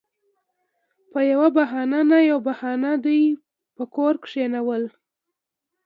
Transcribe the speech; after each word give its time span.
پـه 1.11 1.19
يـوه 1.29 1.47
بهـانـه 1.55 1.99
نـه 2.09 2.19
يـوه 2.29 2.41
بهـانـه 2.45 2.91
دوي 3.03 3.23
پـه 3.75 3.83
کـور 3.93 4.15
کېـنول. 4.25 4.83